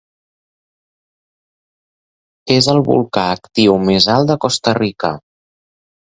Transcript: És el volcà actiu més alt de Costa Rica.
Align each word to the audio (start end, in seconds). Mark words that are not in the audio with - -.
És 2.55 2.69
el 2.73 2.81
volcà 2.87 3.25
actiu 3.33 3.75
més 3.91 4.07
alt 4.15 4.31
de 4.31 4.39
Costa 4.47 4.73
Rica. 4.79 5.13